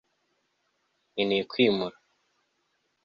[1.11, 1.97] nkeneye kwimura